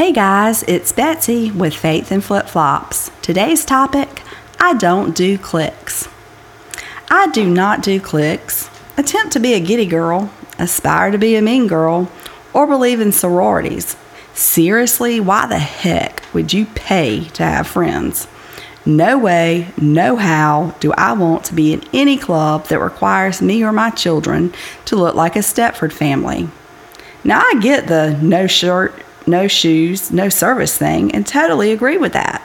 [0.00, 3.10] Hey guys, it's Betsy with Faith and Flip Flops.
[3.20, 4.22] Today's topic
[4.58, 6.08] I don't do cliques.
[7.10, 11.42] I do not do cliques, attempt to be a giddy girl, aspire to be a
[11.42, 12.10] mean girl,
[12.54, 13.94] or believe in sororities.
[14.32, 18.26] Seriously, why the heck would you pay to have friends?
[18.86, 23.62] No way, no how do I want to be in any club that requires me
[23.62, 24.54] or my children
[24.86, 26.48] to look like a Stepford family.
[27.22, 28.94] Now, I get the no shirt,
[29.30, 32.42] no shoes, no service thing and totally agree with that.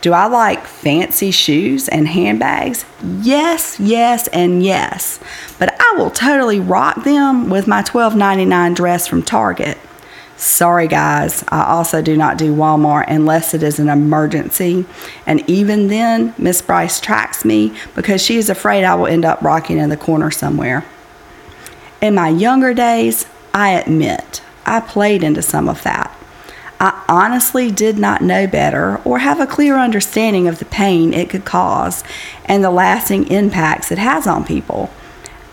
[0.00, 2.84] Do I like fancy shoes and handbags?
[3.02, 5.18] Yes, yes, and yes.
[5.58, 9.78] But I will totally rock them with my $12.99 dress from Target.
[10.36, 14.84] Sorry, guys, I also do not do Walmart unless it is an emergency.
[15.24, 19.40] And even then, Miss Bryce tracks me because she is afraid I will end up
[19.40, 20.84] rocking in the corner somewhere.
[22.02, 26.12] In my younger days, I admit I played into some of that.
[26.78, 31.30] I honestly did not know better or have a clear understanding of the pain it
[31.30, 32.04] could cause
[32.44, 34.90] and the lasting impacts it has on people.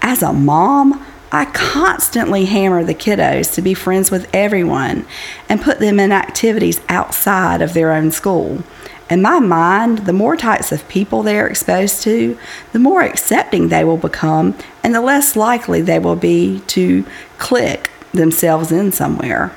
[0.01, 5.05] As a mom, I constantly hammer the kiddos to be friends with everyone
[5.47, 8.61] and put them in activities outside of their own school.
[9.09, 12.37] In my mind, the more types of people they are exposed to,
[12.71, 17.05] the more accepting they will become and the less likely they will be to
[17.37, 19.55] click themselves in somewhere.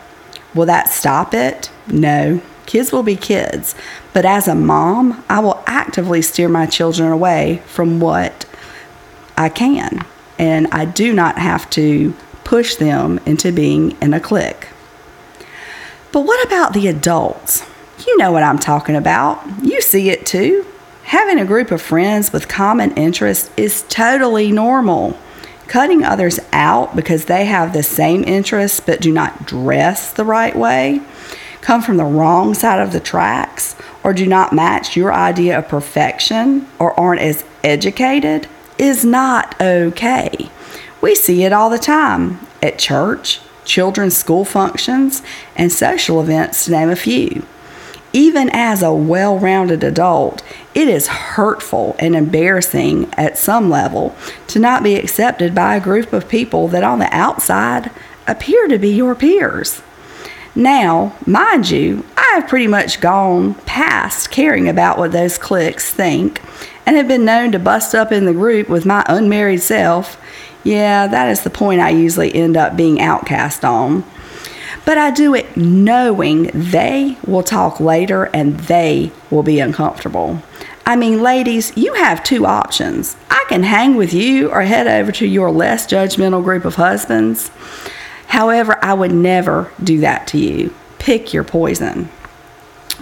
[0.54, 1.70] Will that stop it?
[1.86, 2.40] No.
[2.66, 3.74] Kids will be kids.
[4.12, 8.46] But as a mom, I will actively steer my children away from what
[9.36, 10.04] I can.
[10.38, 14.68] And I do not have to push them into being in a clique.
[16.12, 17.64] But what about the adults?
[18.06, 19.42] You know what I'm talking about.
[19.62, 20.66] You see it too.
[21.04, 25.18] Having a group of friends with common interests is totally normal.
[25.68, 30.54] Cutting others out because they have the same interests but do not dress the right
[30.54, 31.00] way,
[31.60, 35.68] come from the wrong side of the tracks, or do not match your idea of
[35.68, 40.50] perfection or aren't as educated is not okay.
[41.00, 45.22] We see it all the time at church, children's school functions,
[45.56, 47.44] and social events, to name a few
[48.16, 50.42] even as a well rounded adult,
[50.76, 54.14] it is hurtful and embarrassing at some level
[54.46, 57.90] to not be accepted by a group of people that on the outside
[58.26, 59.80] appear to be your peers.
[60.54, 66.42] Now, mind you, I have pretty much gone past caring about what those cliques think
[66.84, 70.20] and have been known to bust up in the group with my unmarried self.
[70.62, 74.04] Yeah, that is the point I usually end up being outcast on.
[74.86, 80.40] But I do it knowing they will talk later and they will be uncomfortable.
[80.86, 83.16] I mean, ladies, you have two options.
[83.28, 87.50] I can hang with you or head over to your less judgmental group of husbands.
[88.28, 90.72] However, I would never do that to you.
[91.00, 92.08] Pick your poison.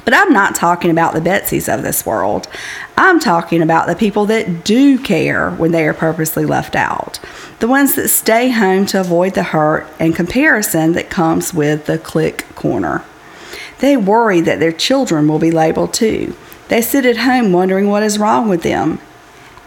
[0.05, 2.47] But I'm not talking about the Betsy's of this world.
[2.97, 7.19] I'm talking about the people that do care when they are purposely left out.
[7.61, 11.99] The ones that stay home to avoid the hurt and comparison that comes with the
[11.99, 13.03] clique corner.
[13.79, 16.37] They worry that their children will be labeled too.
[16.69, 19.01] They sit at home wondering what is wrong with them.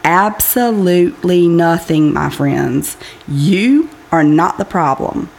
[0.03, 2.95] Absolutely nothing, my friends.
[3.27, 5.29] You are not the problem.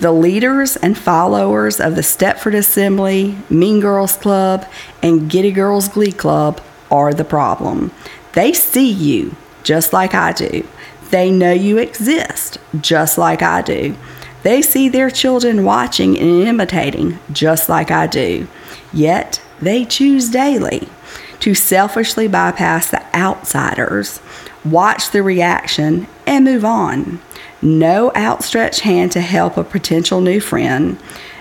[0.00, 4.66] The leaders and followers of the Stepford Assembly, Mean Girls Club,
[5.02, 7.92] and Giddy Girls Glee Club are the problem.
[8.32, 10.66] They see you just like I do.
[11.10, 13.94] They know you exist just like I do.
[14.42, 18.48] They see their children watching and imitating just like I do.
[18.94, 20.88] Yet they choose daily
[21.40, 24.20] to selfishly bypass the outsiders,
[24.64, 27.20] watch the reaction, and move on.
[27.62, 30.98] No outstretched hand to help a potential new friend.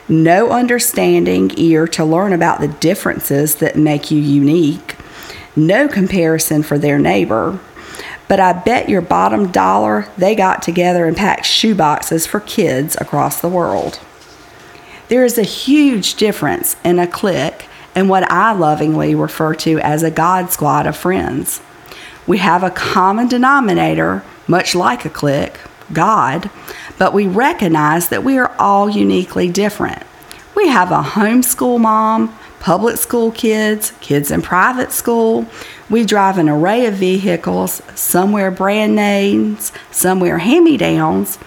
[0.09, 4.97] No understanding ear to learn about the differences that make you unique.
[5.55, 7.59] No comparison for their neighbor.
[8.27, 13.39] But I bet your bottom dollar they got together and packed shoeboxes for kids across
[13.39, 13.99] the world.
[15.07, 20.03] There is a huge difference in a clique and what I lovingly refer to as
[20.03, 21.61] a God squad of friends.
[22.27, 25.57] We have a common denominator, much like a clique,
[25.93, 26.49] God,
[26.97, 30.03] but we recognize that we are all uniquely different.
[30.55, 35.45] We have a homeschool mom, public school kids, kids in private school.
[35.89, 41.39] We drive an array of vehicles, some wear brand names, some wear hand me downs.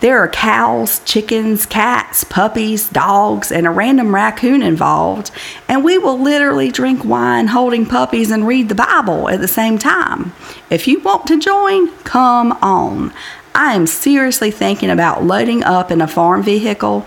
[0.00, 5.30] There are cows, chickens, cats, puppies, dogs, and a random raccoon involved,
[5.68, 9.78] and we will literally drink wine holding puppies and read the Bible at the same
[9.78, 10.32] time.
[10.70, 13.12] If you want to join, come on.
[13.54, 17.06] I am seriously thinking about loading up in a farm vehicle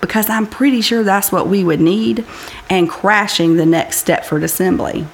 [0.00, 2.24] because I'm pretty sure that's what we would need,
[2.68, 5.06] and crashing the next Stepford assembly.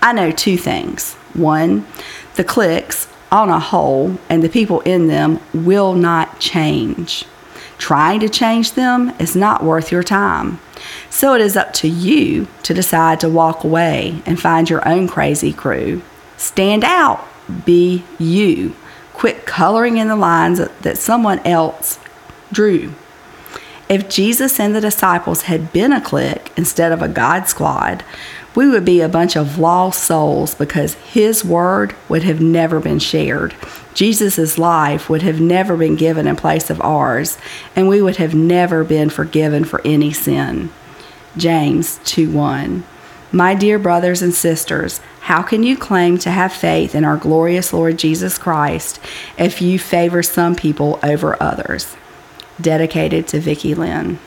[0.00, 1.14] I know two things.
[1.34, 1.86] One,
[2.36, 7.24] the cliques on a whole and the people in them will not change.
[7.78, 10.60] Trying to change them is not worth your time.
[11.10, 15.08] So it is up to you to decide to walk away and find your own
[15.08, 16.02] crazy crew.
[16.36, 17.26] Stand out,
[17.64, 18.74] be you.
[19.16, 21.98] Quit coloring in the lines that someone else
[22.52, 22.92] drew.
[23.88, 28.04] If Jesus and the disciples had been a clique instead of a God squad,
[28.54, 32.98] we would be a bunch of lost souls because his word would have never been
[32.98, 33.54] shared.
[33.94, 37.38] Jesus' life would have never been given in place of ours,
[37.74, 40.70] and we would have never been forgiven for any sin.
[41.36, 42.84] James 2 1.
[43.32, 47.72] My dear brothers and sisters, how can you claim to have faith in our glorious
[47.72, 49.00] Lord Jesus Christ
[49.36, 51.96] if you favor some people over others?
[52.60, 54.20] Dedicated to Vicki Lynn.